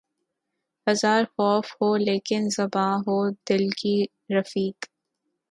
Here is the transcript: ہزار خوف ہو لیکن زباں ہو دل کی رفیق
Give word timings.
ہزار 0.87 1.23
خوف 1.33 1.65
ہو 1.77 1.89
لیکن 1.99 2.41
زباں 2.57 2.93
ہو 3.07 3.17
دل 3.49 3.69
کی 3.77 3.95
رفیق 4.35 4.77